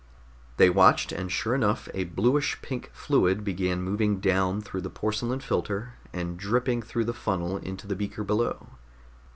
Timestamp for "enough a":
1.53-2.05